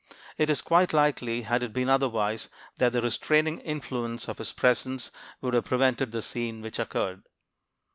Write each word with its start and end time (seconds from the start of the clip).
It 0.35 0.49
is 0.49 0.63
quite 0.63 0.93
likely, 0.93 1.43
had 1.43 1.61
it 1.61 1.73
been 1.73 1.87
otherwise, 1.87 2.49
that 2.77 2.91
the 2.91 3.03
restraining 3.03 3.59
influence 3.59 4.27
of 4.27 4.39
his 4.39 4.51
presence 4.51 5.11
would 5.41 5.53
have 5.53 5.65
prevented 5.65 6.11
the 6.11 6.23
scene 6.23 6.63
which 6.63 6.79
occurred. 6.79 7.21